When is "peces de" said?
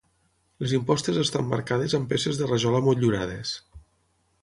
2.15-2.51